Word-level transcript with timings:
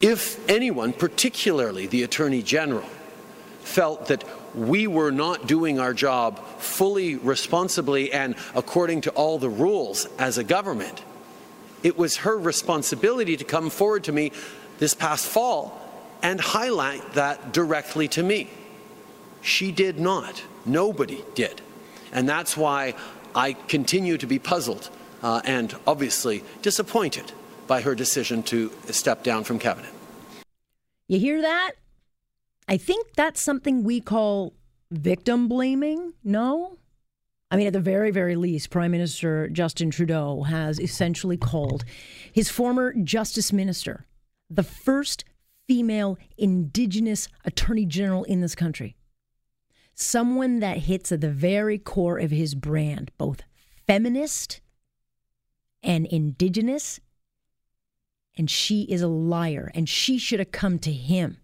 If 0.00 0.46
anyone, 0.46 0.92
particularly 0.92 1.86
the 1.86 2.02
Attorney 2.02 2.42
General, 2.42 2.84
felt 3.60 4.08
that 4.08 4.24
we 4.54 4.86
were 4.86 5.10
not 5.10 5.46
doing 5.46 5.80
our 5.80 5.94
job 5.94 6.38
fully 6.58 7.16
responsibly 7.16 8.12
and 8.12 8.34
according 8.54 9.00
to 9.02 9.10
all 9.12 9.38
the 9.38 9.48
rules 9.48 10.06
as 10.18 10.36
a 10.36 10.44
government, 10.44 11.02
it 11.82 11.96
was 11.96 12.18
her 12.18 12.36
responsibility 12.36 13.38
to 13.38 13.44
come 13.44 13.70
forward 13.70 14.04
to 14.04 14.12
me 14.12 14.32
this 14.78 14.92
past 14.92 15.26
fall 15.26 15.80
and 16.22 16.42
highlight 16.42 17.14
that 17.14 17.54
directly 17.54 18.06
to 18.08 18.22
me. 18.22 18.50
She 19.40 19.72
did 19.72 19.98
not. 19.98 20.42
Nobody 20.66 21.24
did. 21.34 21.62
And 22.12 22.28
that's 22.28 22.54
why 22.54 22.94
I 23.34 23.54
continue 23.54 24.18
to 24.18 24.26
be 24.26 24.38
puzzled 24.38 24.90
uh, 25.22 25.40
and 25.46 25.74
obviously 25.86 26.44
disappointed 26.60 27.32
by 27.66 27.80
her 27.80 27.94
decision 27.94 28.42
to 28.44 28.70
step 28.90 29.22
down 29.22 29.44
from 29.44 29.58
cabinet. 29.58 29.90
You 31.08 31.18
hear 31.18 31.40
that? 31.42 31.72
I 32.68 32.76
think 32.76 33.14
that's 33.14 33.40
something 33.40 33.84
we 33.84 34.00
call 34.00 34.54
victim 34.90 35.48
blaming. 35.48 36.14
No? 36.24 36.78
I 37.50 37.56
mean, 37.56 37.68
at 37.68 37.72
the 37.72 37.80
very, 37.80 38.10
very 38.10 38.34
least, 38.34 38.70
Prime 38.70 38.90
Minister 38.90 39.48
Justin 39.48 39.90
Trudeau 39.90 40.42
has 40.42 40.80
essentially 40.80 41.36
called 41.36 41.84
his 42.32 42.50
former 42.50 42.92
justice 42.92 43.52
minister 43.52 44.06
the 44.50 44.62
first 44.62 45.24
female 45.66 46.18
Indigenous 46.36 47.28
Attorney 47.44 47.84
General 47.84 48.24
in 48.24 48.40
this 48.40 48.54
country. 48.54 48.96
Someone 49.94 50.60
that 50.60 50.78
hits 50.78 51.10
at 51.10 51.20
the 51.20 51.30
very 51.30 51.78
core 51.78 52.18
of 52.18 52.30
his 52.30 52.54
brand, 52.54 53.10
both 53.18 53.42
feminist 53.86 54.60
and 55.82 56.06
Indigenous. 56.06 57.00
And 58.36 58.50
she 58.50 58.82
is 58.82 59.02
a 59.02 59.08
liar, 59.08 59.70
and 59.74 59.88
she 59.88 60.18
should 60.18 60.40
have 60.40 60.52
come 60.52 60.78
to 60.80 60.92
him 60.92 61.38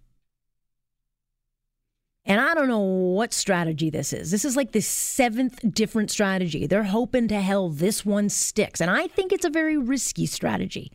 and 2.25 2.41
I 2.41 2.55
don't 2.55 2.69
know 2.69 2.79
what 2.79 3.33
strategy 3.33 3.91
this 3.91 4.13
is. 4.13 4.31
This 4.31 4.45
is 4.45 4.57
like 4.57 4.73
the 4.73 4.81
seventh 4.81 5.61
different 5.75 6.11
strategy. 6.11 6.67
They're 6.67 6.85
hoping 6.85 7.27
to 7.29 7.41
hell 7.41 7.69
this 7.69 8.07
one 8.07 8.29
sticks. 8.29 8.81
And 8.81 8.91
I 8.91 9.09
think 9.09 9.33
it's 9.33 9.45
a 9.45 9.51
very 9.51 9.77
risky 9.77 10.27
strategy 10.27 10.93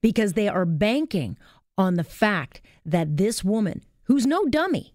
because 0.00 0.32
they 0.32 0.48
are 0.48 0.64
banking 0.64 1.38
on 1.78 1.94
the 1.94 2.04
fact 2.04 2.60
that 2.84 3.16
this 3.16 3.44
woman, 3.44 3.82
who's 4.04 4.26
no 4.26 4.46
dummy, 4.46 4.94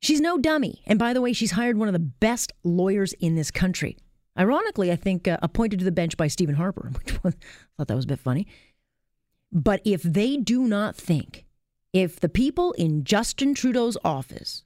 she's 0.00 0.20
no 0.20 0.36
dummy. 0.36 0.82
And 0.86 0.98
by 0.98 1.12
the 1.12 1.20
way, 1.20 1.32
she's 1.32 1.52
hired 1.52 1.78
one 1.78 1.88
of 1.88 1.92
the 1.94 2.00
best 2.00 2.52
lawyers 2.64 3.12
in 3.14 3.36
this 3.36 3.52
country. 3.52 3.96
Ironically, 4.36 4.90
I 4.90 4.96
think 4.96 5.28
uh, 5.28 5.38
appointed 5.42 5.78
to 5.78 5.84
the 5.84 5.92
bench 5.92 6.16
by 6.16 6.26
Stephen 6.26 6.56
Harper, 6.56 6.90
which 7.02 7.14
I 7.24 7.30
thought 7.76 7.86
that 7.86 7.94
was 7.94 8.04
a 8.04 8.08
bit 8.08 8.20
funny. 8.20 8.48
But 9.52 9.80
if 9.84 10.02
they 10.02 10.36
do 10.36 10.64
not 10.64 10.96
think 10.96 11.44
if 11.92 12.20
the 12.20 12.28
people 12.28 12.72
in 12.72 13.04
Justin 13.04 13.54
Trudeau's 13.54 13.96
office, 14.04 14.64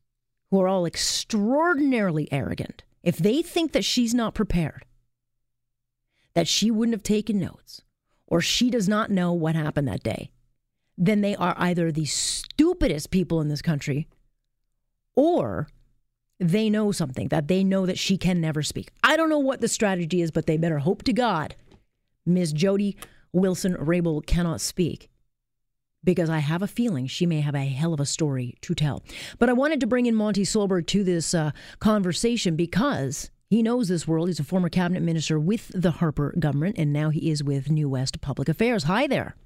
who 0.51 0.61
are 0.61 0.69
all 0.69 0.85
extraordinarily 0.85 2.31
arrogant, 2.33 2.83
if 3.03 3.17
they 3.17 3.43
think 3.43 3.73
that 3.73 3.85
she's 3.85 4.13
not 4.13 4.35
prepared, 4.35 4.85
that 6.35 6.49
she 6.49 6.71
wouldn't 6.71 6.95
have 6.95 7.03
taken 7.03 7.39
notes, 7.39 7.83
or 8.27 8.41
she 8.41 8.71
does 8.71 8.89
not 8.89 9.11
know 9.11 9.33
what 9.33 9.55
happened 9.55 9.87
that 9.89 10.03
day, 10.03 10.31
then 10.99 11.21
they 11.21 11.37
are 11.37 11.55
either 11.59 11.91
the 11.91 12.05
stupidest 12.05 13.11
people 13.11 13.41
in 13.41 13.49
this 13.49 13.63
country 13.63 14.09
or 15.15 15.69
they 16.39 16.69
know 16.69 16.93
something 16.93 17.29
that 17.29 17.49
they 17.49 17.63
know 17.63 17.87
that 17.87 17.99
she 17.99 18.17
can 18.17 18.41
never 18.41 18.63
speak. 18.63 18.91
I 19.03 19.17
don't 19.17 19.29
know 19.29 19.39
what 19.39 19.61
the 19.61 19.69
strategy 19.69 20.23
is, 20.23 20.31
but 20.31 20.47
they 20.47 20.57
better 20.57 20.79
hope 20.79 21.03
to 21.05 21.13
God 21.13 21.55
Ms. 22.25 22.53
Jody 22.53 22.97
Wilson 23.33 23.75
Raybould 23.75 24.27
cannot 24.27 24.61
speak 24.61 25.09
because 26.05 26.29
I 26.29 26.39
have 26.39 26.63
a 26.63 26.67
feeling 26.67 27.07
she 27.07 27.27
may 27.27 27.41
have 27.41 27.55
a 27.55 27.65
hell 27.65 27.95
of 27.95 28.01
a 28.01 28.07
story 28.07 28.57
to 28.63 28.75
tell. 28.75 29.03
But 29.39 29.49
I 29.49 29.53
wanted 29.53 29.81
to 29.81 29.87
bring 29.87 30.07
in 30.07 30.15
Monte 30.15 30.43
Solberg 30.43 30.87
to 30.89 31.05
this 31.05 31.35
uh, 31.35 31.53
conversation 31.79 32.57
because 32.57 33.31
he 33.49 33.63
knows 33.63 33.89
this 33.89 34.09
world. 34.09 34.29
He's 34.29 34.41
a 34.41 34.45
former 34.45 34.69
cabinet 34.69 35.03
minister 35.03 35.39
with 35.39 35.71
the 35.75 35.93
Harper 35.93 36.35
government, 36.39 36.77
and 36.79 36.93
now 36.93 37.11
he 37.11 37.31
is 37.31 37.45
with 37.45 37.71
New 37.71 37.89
West 37.89 38.21
Public 38.21 38.49
Affairs. 38.49 38.85
Hi 38.85 39.07
there. 39.07 39.37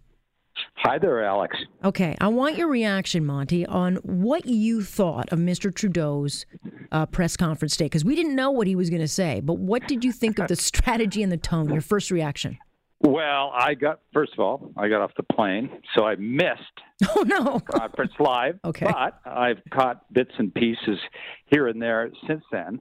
Hi 0.77 0.99
there, 0.99 1.23
Alex. 1.25 1.57
Okay, 1.85 2.17
I 2.21 2.29
want 2.29 2.57
your 2.57 2.69
reaction, 2.69 3.27
Monte, 3.27 3.67
on 3.67 3.97
what 3.97 4.47
you 4.47 4.83
thought 4.83 5.31
of 5.33 5.39
Mr. 5.39 5.75
Trudeau's 5.75 6.47
uh, 6.93 7.05
press 7.07 7.37
conference 7.37 7.73
today, 7.73 7.87
because 7.87 8.05
we 8.05 8.15
didn't 8.15 8.35
know 8.35 8.51
what 8.51 8.67
he 8.67 8.77
was 8.77 8.89
going 8.89 9.03
to 9.03 9.09
say. 9.09 9.41
But 9.41 9.59
what 9.59 9.87
did 9.87 10.05
you 10.05 10.13
think 10.13 10.39
of 10.39 10.49
the 10.49 10.57
strategy 10.57 11.23
and 11.23 11.31
the 11.31 11.37
tone? 11.37 11.71
Your 11.71 11.83
first 11.83 12.11
reaction? 12.11 12.59
Well, 13.01 13.53
I 13.55 13.75
got 13.75 14.01
first 14.13 14.33
of 14.33 14.41
all, 14.41 14.73
I 14.77 14.89
got 14.89 15.03
off 15.03 15.13
the 15.17 15.23
plane, 15.23 15.71
so 15.95 16.05
I 16.05 16.17
missed. 16.17 16.63
Oh 17.15 17.25
no! 17.27 17.61
conference 17.61 18.13
live. 18.19 18.59
Okay. 18.65 18.87
But 18.87 19.21
I've 19.27 19.61
caught 19.71 20.11
bits 20.13 20.33
and 20.39 20.55
pieces 20.55 20.99
here 21.45 21.69
and 21.69 21.81
there 21.81 22.11
since 22.27 22.43
then, 22.51 22.81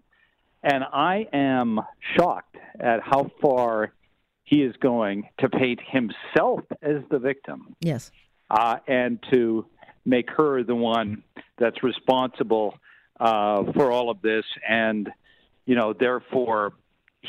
and 0.64 0.86
I 0.86 1.28
am 1.34 1.82
shocked 2.16 2.56
at 2.80 3.02
how 3.02 3.30
far 3.42 3.94
he 4.46 4.62
is 4.62 4.74
going 4.78 5.28
to 5.40 5.50
paint 5.50 5.82
himself 5.86 6.62
as 6.82 7.02
the 7.12 7.20
victim. 7.20 7.76
Yes. 7.82 8.12
Uh, 8.50 8.78
and 8.88 9.20
to 9.34 9.66
make 10.06 10.30
her 10.30 10.64
the 10.64 10.76
one 10.76 11.24
that's 11.58 11.84
responsible 11.84 12.76
uh, 13.20 13.64
for 13.74 13.92
all 13.92 14.10
of 14.10 14.22
this, 14.22 14.46
and 14.68 15.10
you 15.66 15.76
know, 15.76 15.94
therefore 15.94 16.74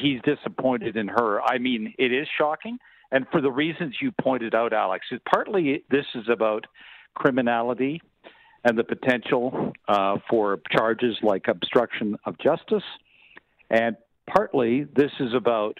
he's 0.00 0.20
disappointed 0.22 0.96
in 0.96 1.08
her. 1.08 1.42
I 1.42 1.58
mean, 1.58 1.94
it 1.98 2.12
is 2.12 2.26
shocking. 2.38 2.78
And 3.12 3.26
for 3.30 3.40
the 3.40 3.50
reasons 3.50 3.96
you 4.00 4.12
pointed 4.20 4.54
out, 4.54 4.72
Alex, 4.72 5.06
partly 5.32 5.84
this 5.90 6.06
is 6.14 6.28
about 6.28 6.66
criminality 7.14 8.00
and 8.64 8.76
the 8.76 8.84
potential 8.84 9.72
uh, 9.88 10.16
for 10.28 10.58
charges 10.72 11.16
like 11.22 11.46
obstruction 11.48 12.16
of 12.26 12.36
justice. 12.38 12.82
And 13.70 13.96
partly 14.26 14.84
this 14.84 15.12
is 15.20 15.34
about 15.34 15.78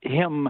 him 0.00 0.48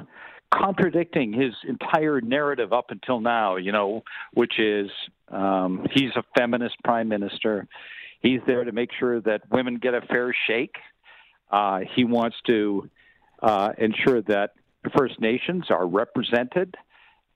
contradicting 0.52 1.32
his 1.32 1.54
entire 1.66 2.20
narrative 2.20 2.72
up 2.72 2.86
until 2.90 3.20
now, 3.20 3.56
you 3.56 3.72
know, 3.72 4.02
which 4.34 4.58
is 4.58 4.90
um, 5.28 5.86
he's 5.94 6.10
a 6.16 6.24
feminist 6.36 6.76
prime 6.84 7.08
minister. 7.08 7.66
He's 8.20 8.40
there 8.46 8.64
to 8.64 8.72
make 8.72 8.90
sure 8.98 9.20
that 9.22 9.42
women 9.50 9.76
get 9.76 9.94
a 9.94 10.02
fair 10.02 10.34
shake. 10.46 10.74
Uh, 11.50 11.80
he 11.94 12.04
wants 12.04 12.36
to 12.46 12.88
uh, 13.42 13.72
ensure 13.78 14.22
that 14.22 14.54
First 14.96 15.20
Nations 15.20 15.66
are 15.70 15.86
represented 15.86 16.76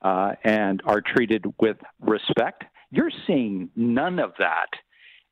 uh, 0.01 0.33
and 0.43 0.81
are 0.85 1.01
treated 1.01 1.45
with 1.59 1.77
respect. 1.99 2.63
You're 2.91 3.11
seeing 3.27 3.69
none 3.75 4.19
of 4.19 4.33
that 4.39 4.67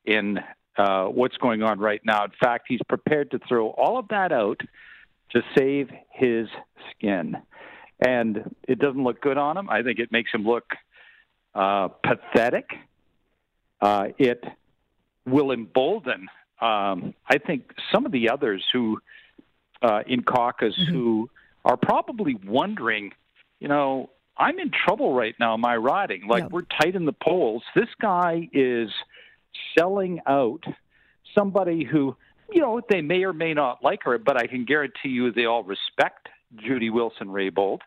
in 0.04 0.38
uh, 0.76 1.06
what's 1.06 1.36
going 1.36 1.62
on 1.62 1.78
right 1.78 2.00
now. 2.04 2.24
In 2.24 2.32
fact, 2.42 2.66
he's 2.68 2.80
prepared 2.88 3.30
to 3.30 3.40
throw 3.48 3.68
all 3.70 3.98
of 3.98 4.08
that 4.08 4.32
out 4.32 4.60
to 5.30 5.42
save 5.56 5.90
his 6.10 6.48
skin. 6.90 7.36
And 8.04 8.54
it 8.68 8.78
doesn't 8.78 9.02
look 9.02 9.20
good 9.20 9.38
on 9.38 9.56
him. 9.56 9.70
I 9.70 9.82
think 9.82 9.98
it 9.98 10.10
makes 10.12 10.32
him 10.32 10.44
look 10.44 10.64
uh, 11.54 11.88
pathetic. 11.88 12.68
Uh, 13.80 14.08
it 14.18 14.44
will 15.26 15.52
embolden 15.52 16.28
um, 16.60 17.14
I 17.28 17.38
think 17.38 17.70
some 17.92 18.06
of 18.06 18.12
the 18.12 18.30
others 18.30 18.64
who 18.72 18.98
uh, 19.82 20.00
in 20.06 20.22
caucus 20.22 20.74
mm-hmm. 20.78 20.92
who 20.92 21.30
are 21.64 21.76
probably 21.76 22.36
wondering, 22.46 23.12
you 23.60 23.68
know, 23.68 24.10
I'm 24.36 24.58
in 24.58 24.70
trouble 24.70 25.14
right 25.14 25.34
now. 25.38 25.56
I 25.64 25.76
riding? 25.76 26.26
Like 26.26 26.50
we're 26.50 26.62
tight 26.62 26.96
in 26.96 27.04
the 27.04 27.12
polls. 27.12 27.62
This 27.74 27.88
guy 28.00 28.48
is 28.52 28.90
selling 29.78 30.20
out 30.26 30.64
somebody 31.34 31.84
who, 31.84 32.16
you 32.50 32.60
know, 32.60 32.80
they 32.88 33.00
may 33.00 33.24
or 33.24 33.32
may 33.32 33.54
not 33.54 33.82
like 33.82 34.02
her, 34.04 34.18
but 34.18 34.36
I 34.36 34.46
can 34.46 34.64
guarantee 34.64 35.10
you 35.10 35.32
they 35.32 35.44
all 35.44 35.62
respect 35.62 36.28
Judy 36.56 36.90
Wilson 36.90 37.28
Raybould. 37.28 37.78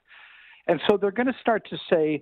And 0.68 0.82
so 0.90 0.98
they're 0.98 1.12
going 1.12 1.28
to 1.28 1.36
start 1.40 1.68
to 1.70 1.78
say, 1.90 2.22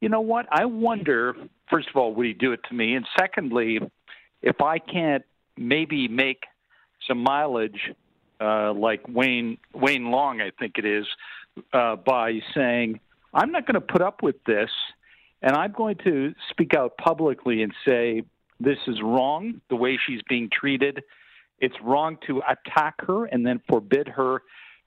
you 0.00 0.08
know 0.08 0.20
what? 0.20 0.46
I 0.50 0.64
wonder, 0.64 1.34
first 1.68 1.88
of 1.88 1.96
all, 1.96 2.14
would 2.14 2.26
he 2.26 2.32
do 2.32 2.52
it 2.52 2.60
to 2.68 2.74
me? 2.74 2.94
And 2.94 3.06
secondly, 3.18 3.80
if 4.42 4.60
I 4.60 4.78
can't 4.78 5.24
maybe 5.56 6.08
make 6.08 6.44
some 7.06 7.18
mileage, 7.18 7.92
uh, 8.40 8.72
like 8.72 9.02
Wayne 9.08 9.58
Wayne 9.74 10.10
Long, 10.10 10.40
I 10.40 10.50
think 10.58 10.78
it 10.78 10.84
is, 10.84 11.06
uh, 11.72 11.96
by 11.96 12.40
saying, 12.54 13.00
"I'm 13.34 13.52
not 13.52 13.66
going 13.66 13.74
to 13.74 13.80
put 13.80 14.02
up 14.02 14.22
with 14.22 14.42
this, 14.44 14.70
and 15.42 15.56
I'm 15.56 15.72
going 15.72 15.96
to 16.04 16.34
speak 16.50 16.74
out 16.74 16.96
publicly 16.98 17.62
and 17.62 17.72
say 17.84 18.22
this 18.58 18.78
is 18.86 19.00
wrong. 19.02 19.60
The 19.68 19.76
way 19.76 19.98
she's 20.06 20.20
being 20.28 20.48
treated, 20.52 21.02
it's 21.58 21.76
wrong 21.82 22.18
to 22.26 22.42
attack 22.48 22.94
her 23.06 23.26
and 23.26 23.46
then 23.46 23.60
forbid 23.68 24.08
her." 24.08 24.42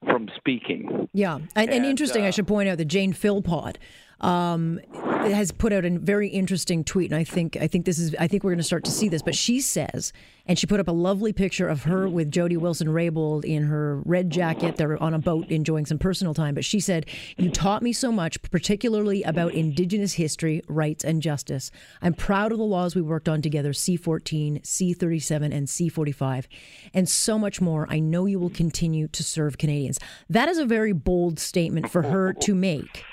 From 0.06 0.28
speaking. 0.36 1.08
Yeah. 1.14 1.36
And, 1.36 1.48
and, 1.56 1.70
and 1.70 1.86
interesting, 1.86 2.26
uh, 2.26 2.28
I 2.28 2.32
should 2.32 2.46
point 2.46 2.68
out 2.68 2.78
that 2.78 2.90
Jane 2.90 3.14
Philpott 3.14 3.78
um, 4.24 4.80
has 4.94 5.52
put 5.52 5.74
out 5.74 5.86
a 5.86 5.90
very 5.92 6.30
interesting 6.30 6.84
tweet, 6.84 7.12
and 7.12 7.20
I 7.20 7.24
think 7.24 7.58
I 7.58 7.68
think 7.68 7.86
this 7.86 8.00
is 8.00 8.16
I 8.20 8.28
think 8.28 8.44
we're 8.44 8.52
going 8.52 8.58
to 8.58 8.64
start 8.64 8.86
to 8.86 8.92
see 8.92 9.10
this. 9.10 9.22
But 9.22 9.36
she 9.36 9.60
says, 9.60 10.14
and 10.46 10.58
she 10.58 10.66
put 10.66 10.80
up 10.80 10.88
a 10.88 10.94
lovely 10.94 11.34
picture 11.34 11.68
of 11.68 11.84
her 11.84 12.08
with 12.08 12.32
Jody 12.32 12.58
Wilson-Raybould 12.58 13.46
in 13.46 13.64
her 13.64 14.02
red 14.06 14.30
jacket. 14.30 14.78
They're 14.78 15.02
on 15.02 15.14
a 15.14 15.20
boat 15.20 15.50
enjoying 15.50 15.86
some 15.86 15.98
personal 15.98 16.34
time. 16.34 16.56
But 16.56 16.66
she 16.66 16.80
said, 16.80 17.06
"You 17.38 17.50
taught 17.50 17.84
me 17.84 17.92
so 17.92 18.12
much, 18.12 18.42
particularly 18.44 19.24
about 19.24 19.54
Indigenous 19.54 20.14
history, 20.14 20.62
rights, 20.68 21.04
and 21.04 21.22
justice. 21.22 21.70
I'm 22.02 22.14
proud 22.14 22.52
of 22.52 22.58
the 22.58 22.64
laws 22.64 22.96
we 22.96 23.02
worked 23.02 23.28
on 23.28 23.42
together: 23.42 23.74
C14, 23.74 24.62
C37, 24.62 25.54
and 25.54 25.68
C45, 25.68 26.46
and 26.94 27.10
so 27.10 27.38
much 27.38 27.60
more. 27.60 27.88
I 27.90 28.00
know 28.00 28.26
you 28.26 28.40
will 28.40 28.50
continue 28.50 29.10
to 29.10 29.24
serve 29.24 29.58
Canadians." 29.58 30.00
That 30.30 30.48
is 30.48 30.58
a 30.58 30.66
very 30.66 30.94
bold 30.94 31.40
statement 31.40 31.90
for 31.90 32.04
her 32.04 32.32
to 32.34 32.56
make. 32.56 33.04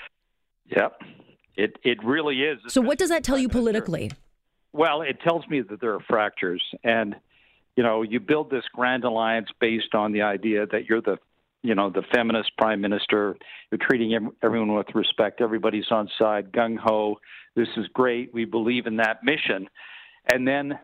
Yep. 0.75 1.01
It 1.55 1.77
it 1.83 2.03
really 2.03 2.41
is. 2.41 2.59
So 2.67 2.81
what 2.81 2.97
does 2.97 3.09
that 3.09 3.23
tell 3.23 3.37
you 3.37 3.49
politically? 3.49 4.11
Well, 4.73 5.01
it 5.01 5.19
tells 5.21 5.47
me 5.47 5.61
that 5.61 5.81
there 5.81 5.93
are 5.93 5.99
fractures 6.07 6.63
and 6.83 7.15
you 7.77 7.83
know, 7.83 8.01
you 8.01 8.19
build 8.19 8.49
this 8.49 8.63
grand 8.73 9.05
alliance 9.05 9.47
based 9.59 9.95
on 9.95 10.11
the 10.11 10.21
idea 10.23 10.65
that 10.67 10.85
you're 10.85 11.01
the 11.01 11.17
you 11.63 11.75
know, 11.75 11.91
the 11.91 12.01
feminist 12.13 12.51
prime 12.57 12.81
minister. 12.81 13.35
You're 13.69 13.79
treating 13.79 14.31
everyone 14.41 14.73
with 14.73 14.87
respect. 14.95 15.41
Everybody's 15.41 15.91
on 15.91 16.09
side, 16.17 16.51
gung 16.51 16.77
ho. 16.77 17.19
This 17.55 17.67
is 17.77 17.85
great. 17.93 18.33
We 18.33 18.45
believe 18.45 18.87
in 18.87 18.97
that 18.97 19.23
mission. 19.23 19.67
And 20.31 20.47
then 20.47 20.79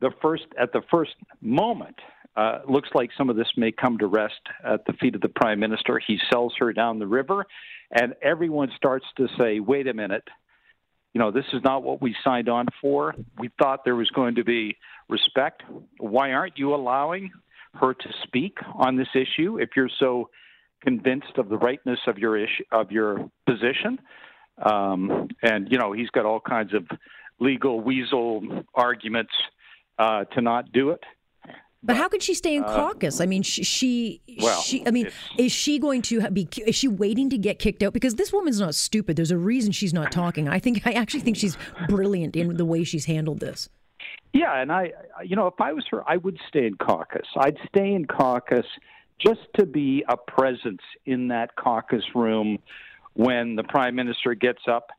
the 0.00 0.10
first 0.20 0.46
at 0.60 0.72
the 0.72 0.82
first 0.90 1.14
moment, 1.40 1.96
uh, 2.38 2.60
looks 2.68 2.88
like 2.94 3.10
some 3.18 3.28
of 3.30 3.34
this 3.34 3.48
may 3.56 3.72
come 3.72 3.98
to 3.98 4.06
rest 4.06 4.40
at 4.64 4.84
the 4.86 4.92
feet 4.92 5.16
of 5.16 5.20
the 5.20 5.28
prime 5.28 5.58
minister. 5.58 6.00
He 6.06 6.18
sells 6.30 6.54
her 6.60 6.72
down 6.72 7.00
the 7.00 7.06
river, 7.06 7.44
and 7.90 8.14
everyone 8.22 8.70
starts 8.76 9.06
to 9.16 9.26
say, 9.36 9.58
wait 9.58 9.88
a 9.88 9.94
minute, 9.94 10.22
you 11.12 11.18
know, 11.18 11.32
this 11.32 11.46
is 11.52 11.62
not 11.64 11.82
what 11.82 12.00
we 12.00 12.14
signed 12.22 12.48
on 12.48 12.66
for. 12.80 13.16
We 13.38 13.50
thought 13.58 13.84
there 13.84 13.96
was 13.96 14.08
going 14.10 14.36
to 14.36 14.44
be 14.44 14.76
respect. 15.08 15.64
Why 15.98 16.30
aren't 16.30 16.58
you 16.58 16.76
allowing 16.76 17.32
her 17.74 17.92
to 17.92 18.08
speak 18.22 18.58
on 18.72 18.96
this 18.96 19.08
issue 19.14 19.58
if 19.58 19.70
you're 19.74 19.90
so 19.98 20.30
convinced 20.80 21.38
of 21.38 21.48
the 21.48 21.58
rightness 21.58 21.98
of 22.06 22.18
your 22.18 22.36
issue 22.36 22.62
of 22.70 22.92
your 22.92 23.28
position? 23.46 23.98
Um, 24.62 25.28
and 25.42 25.72
you 25.72 25.78
know, 25.78 25.92
he's 25.92 26.10
got 26.10 26.24
all 26.24 26.40
kinds 26.40 26.72
of 26.72 26.86
legal 27.40 27.80
weasel 27.80 28.64
arguments 28.74 29.32
uh, 29.98 30.24
to 30.24 30.40
not 30.40 30.70
do 30.70 30.90
it. 30.90 31.02
But 31.82 31.96
how 31.96 32.08
could 32.08 32.22
she 32.22 32.34
stay 32.34 32.56
in 32.56 32.64
uh, 32.64 32.74
caucus? 32.74 33.20
I 33.20 33.26
mean, 33.26 33.42
she, 33.42 33.62
she, 33.62 34.20
well, 34.40 34.60
she, 34.60 34.84
I 34.86 34.90
mean, 34.90 35.10
is 35.36 35.52
she 35.52 35.78
going 35.78 36.02
to 36.02 36.28
be? 36.30 36.48
Is 36.66 36.74
she 36.74 36.88
waiting 36.88 37.30
to 37.30 37.38
get 37.38 37.58
kicked 37.58 37.82
out? 37.82 37.92
Because 37.92 38.16
this 38.16 38.32
woman's 38.32 38.60
not 38.60 38.74
stupid. 38.74 39.16
There's 39.16 39.30
a 39.30 39.38
reason 39.38 39.70
she's 39.70 39.94
not 39.94 40.10
talking. 40.10 40.48
I 40.48 40.58
think, 40.58 40.86
I 40.86 40.92
actually 40.92 41.20
think 41.20 41.36
she's 41.36 41.56
brilliant 41.88 42.34
in 42.34 42.56
the 42.56 42.64
way 42.64 42.82
she's 42.82 43.04
handled 43.04 43.38
this. 43.40 43.68
Yeah, 44.32 44.60
and 44.60 44.72
I, 44.72 44.92
you 45.24 45.36
know, 45.36 45.46
if 45.46 45.60
I 45.60 45.72
was 45.72 45.84
her, 45.90 46.08
I 46.08 46.16
would 46.16 46.38
stay 46.48 46.66
in 46.66 46.74
caucus. 46.74 47.26
I'd 47.36 47.56
stay 47.68 47.94
in 47.94 48.06
caucus 48.06 48.66
just 49.18 49.40
to 49.58 49.66
be 49.66 50.04
a 50.08 50.16
presence 50.16 50.82
in 51.06 51.28
that 51.28 51.56
caucus 51.56 52.04
room 52.14 52.58
when 53.14 53.56
the 53.56 53.64
prime 53.64 53.94
minister 53.94 54.34
gets 54.34 54.62
up 54.68 54.90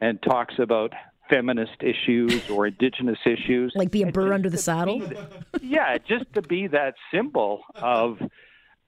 and 0.00 0.22
talks 0.22 0.54
about 0.58 0.92
feminist 1.28 1.82
issues 1.82 2.48
or 2.50 2.66
indigenous 2.66 3.18
issues. 3.24 3.72
Like 3.74 3.90
be 3.90 4.02
a 4.02 4.12
burr 4.12 4.32
under 4.32 4.50
the 4.50 4.58
saddle? 4.58 5.00
Be, 5.00 5.16
yeah, 5.62 5.98
just 5.98 6.32
to 6.34 6.42
be 6.42 6.66
that 6.68 6.94
symbol 7.12 7.62
of 7.74 8.18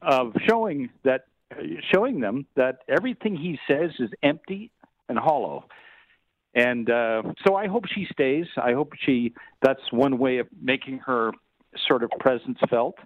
of 0.00 0.32
showing 0.46 0.90
that 1.05 1.25
showing 1.93 2.20
them 2.20 2.46
that 2.56 2.81
everything 2.88 3.37
he 3.37 3.58
says 3.67 3.90
is 3.99 4.11
empty 4.23 4.70
and 5.08 5.19
hollow. 5.19 5.64
And 6.55 6.90
uh, 6.90 7.23
so 7.46 7.56
I 7.56 7.67
hope 7.67 7.85
she 7.87 8.06
stays. 8.11 8.46
I 8.56 8.73
hope 8.73 8.93
she. 9.05 9.35
That's 9.62 9.81
one 9.90 10.19
way 10.19 10.38
of 10.38 10.49
making 10.61 10.99
her 11.00 11.32
sort 11.87 12.02
of 12.02 12.11
presence 12.19 12.58
felt. 12.69 12.96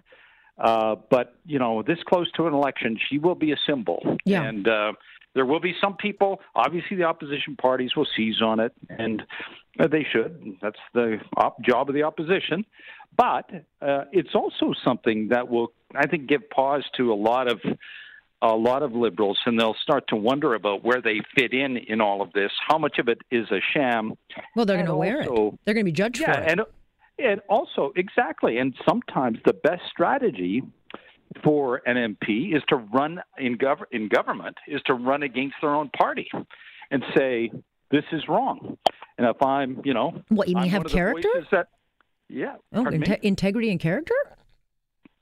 Uh, 0.57 0.95
but 1.09 1.35
you 1.45 1.59
know, 1.59 1.83
this 1.83 1.99
close 2.07 2.31
to 2.33 2.47
an 2.47 2.53
election, 2.53 2.97
she 3.09 3.17
will 3.17 3.35
be 3.35 3.51
a 3.51 3.57
symbol. 3.67 4.17
Yeah. 4.25 4.43
And 4.43 4.67
uh, 4.67 4.93
there 5.33 5.45
will 5.45 5.59
be 5.59 5.73
some 5.81 5.95
people, 5.95 6.39
obviously, 6.55 6.97
the 6.97 7.03
opposition 7.03 7.55
parties 7.55 7.95
will 7.95 8.07
seize 8.15 8.41
on 8.41 8.59
it, 8.59 8.73
and 8.89 9.23
uh, 9.79 9.87
they 9.87 10.05
should. 10.11 10.57
That's 10.61 10.79
the 10.93 11.17
op- 11.35 11.61
job 11.61 11.89
of 11.89 11.95
the 11.95 12.03
opposition. 12.03 12.65
But 13.15 13.49
uh, 13.81 14.05
it's 14.11 14.33
also 14.35 14.73
something 14.83 15.29
that 15.29 15.47
will, 15.47 15.71
I 15.95 16.07
think, 16.07 16.27
give 16.27 16.49
pause 16.49 16.83
to 16.97 17.11
a 17.11 17.15
lot 17.15 17.51
of 17.51 17.59
a 18.41 18.53
lot 18.53 18.83
of 18.83 18.91
liberals, 18.91 19.39
and 19.45 19.57
they'll 19.57 19.75
start 19.81 20.09
to 20.09 20.17
wonder 20.17 20.53
about 20.53 20.83
where 20.83 21.01
they 21.01 21.21
fit 21.33 21.53
in 21.53 21.77
in 21.77 22.01
all 22.01 22.21
of 22.21 22.33
this. 22.33 22.51
How 22.67 22.77
much 22.77 22.99
of 22.99 23.07
it 23.07 23.19
is 23.31 23.49
a 23.51 23.59
sham? 23.73 24.15
Well, 24.55 24.65
they're 24.65 24.75
going 24.75 24.87
to 24.87 24.95
wear 24.95 25.21
it. 25.21 25.29
They're 25.63 25.73
going 25.73 25.85
to 25.85 25.91
be 25.91 25.93
judged 25.93 26.19
yeah, 26.19 26.33
for 26.33 26.41
it. 26.41 26.49
And, 26.51 26.61
and 27.19 27.41
also, 27.47 27.93
exactly. 27.95 28.57
And 28.57 28.75
sometimes 28.85 29.37
the 29.45 29.53
best 29.53 29.83
strategy 29.89 30.61
for 31.43 31.81
an 31.85 31.95
MP 31.95 32.55
is 32.55 32.61
to 32.69 32.75
run 32.75 33.21
in, 33.37 33.57
gov- 33.57 33.85
in 33.91 34.07
government 34.07 34.57
is 34.67 34.81
to 34.85 34.93
run 34.93 35.23
against 35.23 35.55
their 35.61 35.73
own 35.73 35.89
party 35.89 36.29
and 36.91 37.03
say 37.15 37.51
this 37.91 38.03
is 38.11 38.27
wrong. 38.27 38.77
And 39.17 39.27
if 39.27 39.41
I'm, 39.41 39.81
you 39.83 39.93
know, 39.93 40.21
what 40.29 40.47
you 40.47 40.55
mean 40.55 40.65
I'm 40.65 40.69
have 40.69 40.85
character? 40.85 41.29
That, 41.51 41.67
yeah. 42.29 42.55
Oh, 42.73 42.87
integrity 42.87 43.71
and 43.71 43.79
character. 43.79 44.15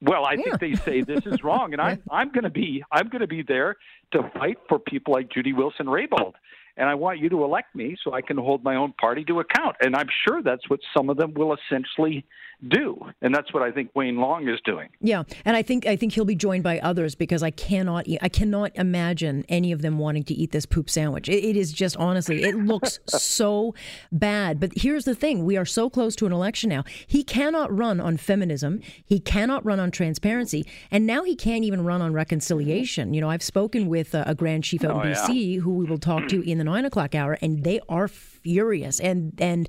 Well, 0.02 0.26
I 0.26 0.34
yeah. 0.34 0.44
think 0.44 0.60
they 0.60 0.76
say 0.76 1.02
this 1.02 1.26
is 1.26 1.44
wrong, 1.44 1.74
and 1.74 1.82
I'm 1.82 2.02
I'm 2.10 2.32
going 2.32 2.44
to 2.44 2.50
be 2.50 2.84
I'm 2.92 3.10
going 3.10 3.22
to 3.22 3.28
be 3.28 3.44
there 3.44 3.76
to 4.14 4.30
fight 4.34 4.58
for 4.68 4.80
people 4.80 5.14
like 5.14 5.30
Judy 5.32 5.54
Wilson 5.54 5.86
Raybould, 5.86 6.34
and 6.78 6.90
I 6.90 6.96
want 6.96 7.20
you 7.20 7.30
to 7.30 7.44
elect 7.44 7.76
me 7.76 7.98
so 8.04 8.14
I 8.14 8.22
can 8.22 8.38
hold 8.38 8.64
my 8.64 8.76
own 8.76 8.94
party 8.94 9.24
to 9.26 9.40
account. 9.40 9.76
And 9.82 9.96
I'm 9.96 10.08
sure 10.26 10.42
that's 10.42 10.70
what 10.70 10.80
some 10.96 11.10
of 11.10 11.18
them 11.18 11.34
will 11.34 11.56
essentially 11.56 12.26
do, 12.68 13.00
and 13.22 13.34
that's 13.34 13.54
what 13.54 13.64
I 13.64 13.72
think 13.72 13.92
Wayne 13.96 14.18
Long 14.18 14.48
is 14.48 14.60
doing. 14.64 14.90
Yeah, 15.00 15.24
and 15.46 15.58
I 15.58 15.62
think 15.62 15.86
I 15.88 15.96
think 15.96 16.14
he'll 16.14 16.26
be 16.26 16.36
joined 16.36 16.64
by 16.64 16.80
others 16.80 17.16
because 17.16 17.42
I 17.42 17.52
cannot 17.52 18.06
I 18.22 18.30
cannot 18.30 18.72
imagine 18.76 19.46
any 19.50 19.72
of 19.72 19.82
them 19.82 19.98
wanting 19.98 20.24
to 20.26 20.34
eat 20.34 20.52
this 20.52 20.66
poop 20.66 20.90
sandwich. 20.90 21.28
it, 21.28 21.44
it 21.44 21.58
is 21.58 21.72
just 21.72 21.98
honestly, 21.98 22.44
it 22.44 22.56
looks 22.56 23.00
so 23.08 23.74
bad. 24.12 24.60
But 24.60 24.74
here's 24.76 25.06
the 25.06 25.16
thing: 25.16 25.46
we 25.46 25.58
are 25.58 25.66
so 25.66 25.90
close 25.90 26.16
to 26.18 26.26
an 26.26 26.34
election 26.34 26.70
now. 26.70 26.84
He 27.08 27.24
cannot 27.24 27.76
run 27.76 28.00
on 28.00 28.18
feminism. 28.18 28.82
He 29.04 29.20
cannot 29.20 29.66
run 29.66 29.80
on 29.80 29.92
transparency, 29.92 30.66
and 30.92 31.08
now 31.08 31.24
he 31.24 31.36
can't 31.36 31.64
even 31.64 31.84
run 31.84 32.02
on 32.02 32.14
reconciliation. 32.14 33.14
You 33.14 33.22
know, 33.22 33.30
I've 33.30 33.44
spoken 33.44 33.88
with 33.88 34.14
a, 34.14 34.24
a 34.28 34.36
grand 34.36 34.64
chief 34.64 34.84
out 34.84 34.92
oh, 34.92 35.02
in 35.02 35.14
BC 35.14 35.56
yeah. 35.56 35.60
who 35.62 35.74
we 35.74 35.86
will 35.86 35.98
talk 35.98 36.28
to 36.28 36.48
in 36.50 36.61
the 36.62 36.72
nine 36.72 36.86
o'clock 36.86 37.16
hour, 37.16 37.38
and 37.42 37.64
they 37.64 37.80
are 37.90 38.08
furious 38.08 39.00
and 39.00 39.34
and 39.42 39.68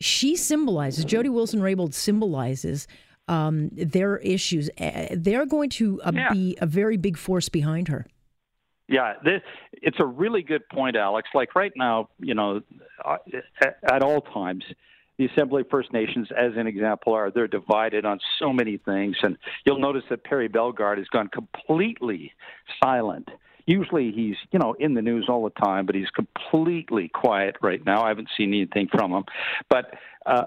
she 0.00 0.36
symbolizes, 0.36 1.04
Jody 1.04 1.28
Wilson 1.28 1.60
Raybould 1.60 1.92
symbolizes 1.92 2.86
um, 3.26 3.70
their 3.72 4.18
issues. 4.18 4.70
They're 5.10 5.46
going 5.46 5.70
to 5.70 6.00
uh, 6.02 6.12
yeah. 6.14 6.32
be 6.32 6.56
a 6.60 6.66
very 6.66 6.96
big 6.96 7.16
force 7.16 7.48
behind 7.48 7.88
her. 7.88 8.06
Yeah, 8.88 9.14
this, 9.22 9.42
it's 9.72 9.98
a 10.00 10.06
really 10.06 10.42
good 10.42 10.66
point, 10.68 10.96
Alex. 10.96 11.28
Like 11.34 11.54
right 11.54 11.72
now, 11.76 12.08
you 12.18 12.34
know, 12.34 12.62
uh, 13.04 13.16
at, 13.60 13.78
at 13.82 14.02
all 14.02 14.22
times, 14.22 14.64
the 15.18 15.26
Assembly 15.26 15.62
of 15.62 15.68
First 15.68 15.92
Nations, 15.92 16.28
as 16.36 16.52
an 16.56 16.66
example, 16.66 17.12
are 17.12 17.30
they're 17.30 17.48
divided 17.48 18.06
on 18.06 18.20
so 18.38 18.52
many 18.52 18.78
things, 18.78 19.16
and 19.22 19.36
you'll 19.66 19.80
notice 19.80 20.04
that 20.10 20.24
Perry 20.24 20.48
Bellegarde 20.48 21.00
has 21.00 21.08
gone 21.08 21.28
completely 21.28 22.32
silent 22.82 23.28
usually 23.68 24.10
he's 24.10 24.36
you 24.50 24.58
know 24.58 24.74
in 24.78 24.94
the 24.94 25.02
news 25.02 25.26
all 25.28 25.44
the 25.44 25.50
time, 25.50 25.86
but 25.86 25.94
he's 25.94 26.08
completely 26.10 27.08
quiet 27.08 27.56
right 27.62 27.84
now. 27.84 28.02
I 28.02 28.08
haven't 28.08 28.30
seen 28.36 28.48
anything 28.48 28.88
from 28.90 29.12
him, 29.12 29.24
but 29.68 29.94
uh, 30.26 30.44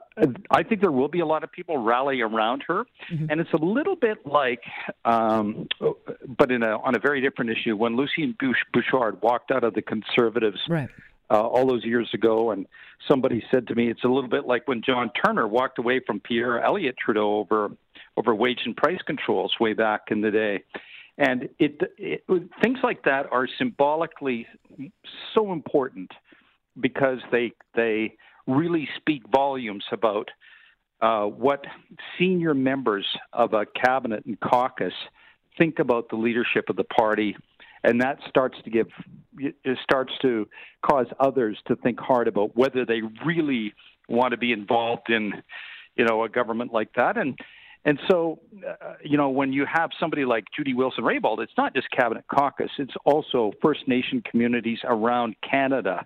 I 0.50 0.64
think 0.64 0.82
there 0.82 0.92
will 0.92 1.08
be 1.08 1.22
a 1.22 1.26
lot 1.26 1.44
of 1.44 1.52
people 1.52 1.78
rally 1.78 2.22
around 2.22 2.64
her, 2.68 2.86
mm-hmm. 3.12 3.28
and 3.30 3.40
it's 3.40 3.54
a 3.54 3.64
little 3.64 3.96
bit 3.96 4.26
like, 4.26 4.64
um, 5.06 5.68
but 6.28 6.52
in 6.52 6.64
a 6.64 6.78
on 6.80 6.96
a 6.96 7.00
very 7.00 7.22
different 7.22 7.52
issue 7.52 7.76
when 7.76 7.96
Lucien 7.96 8.36
Bouchard 8.74 9.22
walked 9.22 9.52
out 9.52 9.64
of 9.64 9.74
the 9.74 9.82
Conservatives. 9.82 10.60
Right. 10.68 10.90
Uh, 11.34 11.48
all 11.48 11.66
those 11.66 11.86
years 11.86 12.10
ago, 12.14 12.52
and 12.52 12.68
somebody 13.08 13.42
said 13.50 13.66
to 13.68 13.74
me, 13.74 13.90
"It's 13.90 14.04
a 14.04 14.08
little 14.10 14.30
bit 14.30 14.46
like 14.46 14.68
when 14.68 14.82
John 14.82 15.10
Turner 15.24 15.48
walked 15.48 15.80
away 15.80 16.02
from 16.06 16.20
Pierre 16.20 16.62
Elliott 16.62 16.96
Trudeau 16.98 17.38
over 17.38 17.72
over 18.18 18.36
wage 18.36 18.60
and 18.66 18.76
price 18.76 19.00
controls 19.06 19.54
way 19.58 19.72
back 19.72 20.12
in 20.12 20.20
the 20.20 20.30
day." 20.30 20.64
And 21.22 21.50
it, 21.60 21.80
it, 22.00 22.24
things 22.64 22.80
like 22.82 23.04
that 23.04 23.32
are 23.32 23.48
symbolically 23.60 24.48
so 25.36 25.54
important 25.54 26.10
because 26.80 27.20
they 27.32 27.52
they 27.76 28.16
really 28.48 28.90
speak 28.98 29.22
volumes 29.32 29.84
about 29.92 30.30
uh, 31.00 31.26
what 31.26 31.64
senior 32.18 32.56
members 32.56 33.06
of 33.34 33.54
a 33.54 33.68
cabinet 33.68 34.26
and 34.26 34.40
caucus 34.40 34.94
think 35.60 35.78
about 35.78 36.10
the 36.10 36.16
leadership 36.16 36.70
of 36.70 36.76
the 36.76 36.84
party, 36.86 37.38
and 37.84 38.02
that 38.02 38.18
starts 38.28 38.58
to 38.64 38.72
give 38.72 38.88
it 39.38 39.78
starts 39.84 40.14
to 40.24 40.50
cause 40.84 41.06
others 41.20 41.56
to 41.68 41.76
think 41.76 42.00
hard 42.00 42.28
about 42.28 42.58
whether 42.58 42.84
they 42.84 43.02
really 43.24 43.76
want 44.10 44.32
to 44.32 44.38
be 44.38 44.52
involved 44.52 45.12
in 45.12 45.34
you 45.96 46.04
know 46.04 46.24
a 46.24 46.30
government 46.30 46.74
like 46.74 46.92
that. 46.96 47.16
And 47.16 47.38
And 47.84 48.00
so, 48.10 48.40
uh, 48.68 48.94
you 49.04 49.18
know, 49.18 49.30
when 49.30 49.52
you 49.52 49.66
have 49.66 49.90
somebody 50.00 50.24
like 50.24 50.46
Judy 50.56 50.74
Wilson 50.74 51.04
Raybould, 51.04 51.40
it's 51.40 51.54
not 51.58 51.74
just 51.74 51.90
Cabinet 51.90 52.26
Caucus, 52.28 52.70
it's 52.78 52.94
also 53.06 53.52
First 53.62 53.88
Nation 53.88 54.22
communities 54.30 54.80
around 54.84 55.36
Canada. 55.42 56.06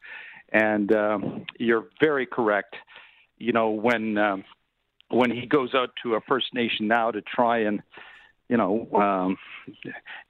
And 0.54 0.96
um, 0.96 1.46
you're 1.60 1.88
very 2.02 2.26
correct. 2.26 2.76
You 3.38 3.52
know, 3.52 3.72
when 3.72 4.18
um, 4.18 4.46
when 5.10 5.32
he 5.32 5.46
goes 5.46 5.74
out 5.74 5.90
to 6.04 6.16
a 6.16 6.22
First 6.22 6.54
Nation 6.54 6.88
now 6.88 7.12
to 7.12 7.22
try 7.22 7.60
and, 7.60 7.82
you 8.48 8.58
know, 8.58 8.88
um, 8.94 9.38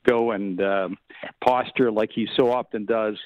go 0.05 0.31
and 0.31 0.59
um, 0.61 0.97
posture 1.45 1.91
like 1.91 2.09
he 2.13 2.27
so 2.35 2.51
often 2.51 2.85
does, 2.85 3.17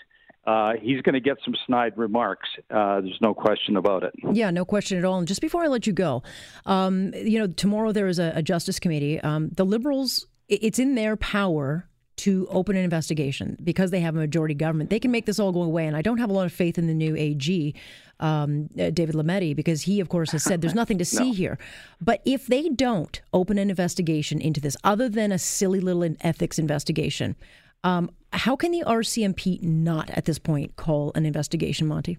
uh, 0.50 0.74
he's 0.82 1.00
going 1.02 1.14
to 1.14 1.20
get 1.20 1.38
some 1.46 1.54
snide 1.68 1.96
remarks. 1.96 2.50
Uh, 2.72 3.02
there's 3.02 3.20
no 3.22 3.36
question 3.36 3.78
about 3.78 4.02
it. 4.02 4.12
Yeah, 4.34 4.50
no 4.50 4.66
question 4.66 4.98
at 4.98 5.06
all. 5.06 5.20
And 5.20 5.28
just 5.28 5.42
before 5.42 5.64
I 5.64 5.68
let 5.68 5.86
you 5.86 5.94
go, 5.94 6.24
um, 6.66 7.14
you 7.14 7.38
know, 7.38 7.46
tomorrow 7.46 7.92
there 7.92 8.08
is 8.08 8.18
a, 8.18 8.32
a 8.36 8.42
Justice 8.42 8.80
Committee. 8.80 9.20
Um, 9.20 9.50
the 9.50 9.64
Liberals, 9.64 10.26
it's 10.48 10.80
in 10.80 10.96
their 10.96 11.16
power 11.16 11.88
to 12.18 12.48
open 12.50 12.76
an 12.76 12.84
investigation 12.84 13.58
because 13.64 13.92
they 13.92 14.00
have 14.00 14.16
a 14.16 14.18
majority 14.18 14.56
government. 14.56 14.90
They 14.90 15.00
can 15.00 15.12
make 15.12 15.28
this 15.28 15.38
all 15.38 15.52
go 15.52 15.62
away. 15.62 15.86
And 15.86 15.96
I 15.96 16.02
don't 16.02 16.18
have 16.18 16.32
a 16.32 16.34
lot 16.34 16.48
of 16.48 16.52
faith 16.52 16.80
in 16.80 16.88
the 16.88 16.96
new 16.96 17.16
AG, 17.16 17.76
um, 18.20 18.70
uh, 18.78 18.90
David 18.90 19.14
Lametti, 19.14 19.56
because 19.56 19.84
he, 19.84 20.00
of 20.00 20.10
course, 20.10 20.32
has 20.32 20.44
said 20.44 20.62
there's 20.62 20.74
nothing 20.84 20.98
to 20.98 21.06
see 21.06 21.30
no. 21.30 21.34
here. 21.34 21.60
But 22.02 22.24
if 22.26 22.48
they 22.48 22.70
don't 22.70 23.22
open 23.34 23.60
an 23.60 23.70
investigation 23.70 24.42
into 24.42 24.60
this, 24.60 24.76
other 24.84 25.10
than 25.10 25.32
a 25.32 25.38
silly 25.38 25.80
little 25.80 26.04
ethics 26.22 26.58
investigation, 26.58 27.36
um, 27.84 28.12
how 28.32 28.56
can 28.56 28.72
the 28.72 28.84
RCMP 28.86 29.62
not 29.62 30.10
at 30.12 30.26
this 30.26 30.40
point 30.40 30.76
call 30.76 31.12
an 31.16 31.26
investigation, 31.26 31.88
Monte? 31.88 32.18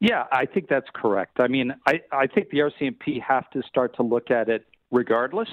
Yeah, 0.00 0.24
I 0.30 0.46
think 0.46 0.68
that's 0.68 0.86
correct. 0.94 1.40
I 1.40 1.48
mean, 1.48 1.74
I, 1.86 2.00
I 2.12 2.26
think 2.28 2.50
the 2.50 2.58
RCMP 2.58 3.20
have 3.20 3.50
to 3.50 3.62
start 3.68 3.96
to 3.96 4.02
look 4.02 4.30
at 4.30 4.48
it 4.48 4.64
regardless. 4.90 5.48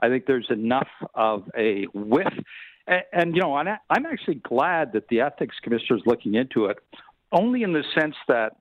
I 0.00 0.08
think 0.08 0.26
there's 0.26 0.48
enough 0.50 0.88
of 1.14 1.44
a 1.56 1.84
whiff. 1.94 2.32
And, 2.86 3.02
and 3.12 3.36
you 3.36 3.42
know, 3.42 3.54
I'm 3.54 4.06
actually 4.06 4.36
glad 4.36 4.92
that 4.94 5.08
the 5.08 5.20
ethics 5.20 5.56
commissioner 5.62 5.96
is 5.96 6.02
looking 6.06 6.34
into 6.34 6.66
it, 6.66 6.78
only 7.32 7.62
in 7.62 7.72
the 7.72 7.84
sense 7.98 8.16
that, 8.28 8.56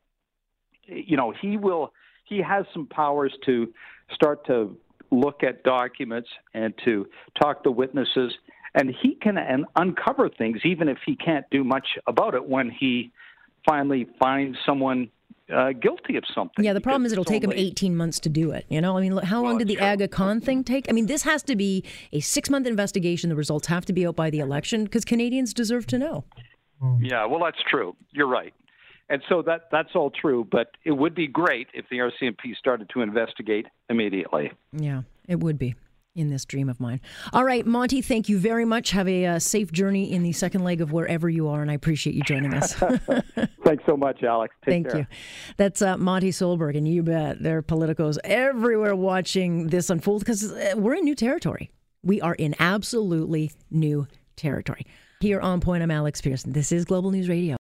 you 0.85 1.17
know, 1.17 1.33
he 1.41 1.57
will, 1.57 1.93
he 2.25 2.41
has 2.41 2.65
some 2.71 2.85
powers 2.85 3.33
to 3.45 3.73
start 4.13 4.45
to 4.45 4.77
look 5.11 5.43
at 5.43 5.63
documents 5.63 6.29
and 6.53 6.73
to 6.85 7.07
talk 7.41 7.63
to 7.63 7.71
witnesses 7.71 8.33
and 8.75 8.93
he 9.01 9.15
can 9.15 9.37
un- 9.37 9.65
uncover 9.75 10.29
things 10.29 10.59
even 10.63 10.89
if 10.89 10.97
he 11.05 11.15
can't 11.15 11.45
do 11.51 11.63
much 11.63 11.87
about 12.07 12.33
it 12.33 12.47
when 12.47 12.69
he 12.69 13.11
finally 13.65 14.07
finds 14.19 14.57
someone 14.65 15.09
uh, 15.53 15.71
guilty 15.73 16.15
of 16.15 16.23
something. 16.33 16.63
Yeah, 16.63 16.73
the 16.73 16.81
problem 16.81 17.05
is 17.05 17.11
it'll 17.11 17.25
take 17.25 17.43
only... 17.43 17.57
him 17.57 17.67
18 17.67 17.95
months 17.95 18.19
to 18.21 18.29
do 18.29 18.51
it. 18.51 18.65
You 18.69 18.81
know, 18.81 18.97
I 18.97 19.01
mean, 19.01 19.17
how 19.17 19.41
long 19.41 19.51
well, 19.51 19.57
did 19.59 19.67
the 19.67 19.75
sure. 19.75 19.83
Aga 19.83 20.07
Khan 20.07 20.41
thing 20.41 20.63
take? 20.63 20.89
I 20.89 20.93
mean, 20.93 21.05
this 21.05 21.23
has 21.23 21.43
to 21.43 21.55
be 21.55 21.83
a 22.11 22.19
six 22.19 22.49
month 22.49 22.67
investigation. 22.67 23.29
The 23.29 23.35
results 23.35 23.67
have 23.67 23.85
to 23.85 23.93
be 23.93 24.07
out 24.07 24.15
by 24.15 24.29
the 24.29 24.39
election 24.39 24.85
because 24.85 25.05
Canadians 25.05 25.53
deserve 25.53 25.85
to 25.87 25.97
know. 25.97 26.23
Yeah, 26.99 27.25
well, 27.25 27.39
that's 27.41 27.61
true. 27.69 27.95
You're 28.11 28.27
right. 28.27 28.53
And 29.09 29.21
so 29.29 29.41
that 29.43 29.67
that's 29.71 29.95
all 29.95 30.11
true, 30.11 30.47
but 30.49 30.71
it 30.83 30.91
would 30.91 31.15
be 31.15 31.27
great 31.27 31.67
if 31.73 31.85
the 31.89 31.97
RCMP 31.97 32.55
started 32.57 32.89
to 32.93 33.01
investigate 33.01 33.67
immediately. 33.89 34.51
Yeah, 34.73 35.03
it 35.27 35.39
would 35.39 35.57
be 35.57 35.75
in 36.15 36.29
this 36.29 36.45
dream 36.45 36.69
of 36.69 36.79
mine. 36.79 37.01
All 37.31 37.43
right, 37.43 37.65
Monte, 37.65 38.01
thank 38.01 38.29
you 38.29 38.37
very 38.37 38.65
much. 38.65 38.91
Have 38.91 39.07
a 39.07 39.25
uh, 39.25 39.39
safe 39.39 39.71
journey 39.71 40.11
in 40.11 40.23
the 40.23 40.31
second 40.31 40.63
leg 40.63 40.81
of 40.81 40.91
wherever 40.91 41.29
you 41.29 41.47
are, 41.47 41.61
and 41.61 41.71
I 41.71 41.73
appreciate 41.73 42.15
you 42.15 42.23
joining 42.23 42.53
us. 42.53 42.73
Thanks 43.65 43.83
so 43.85 43.97
much, 43.97 44.23
Alex. 44.23 44.53
Take 44.63 44.71
thank 44.71 44.89
care. 44.89 44.99
you. 44.99 45.05
That's 45.57 45.81
uh, 45.81 45.97
Monte 45.97 46.31
Solberg, 46.31 46.77
and 46.77 46.87
you 46.87 47.03
bet 47.03 47.41
there 47.41 47.57
are 47.57 47.63
politicos 47.63 48.17
everywhere 48.23 48.95
watching 48.95 49.67
this 49.67 49.89
unfold 49.89 50.21
because 50.21 50.51
uh, 50.51 50.73
we're 50.75 50.95
in 50.95 51.03
new 51.03 51.15
territory. 51.15 51.71
We 52.03 52.21
are 52.21 52.35
in 52.35 52.55
absolutely 52.59 53.51
new 53.71 54.07
territory. 54.35 54.85
Here 55.21 55.39
on 55.39 55.61
Point, 55.61 55.83
I'm 55.83 55.91
Alex 55.91 56.21
Pierson. 56.21 56.51
This 56.51 56.71
is 56.71 56.83
Global 56.85 57.11
News 57.11 57.29
Radio. 57.29 57.55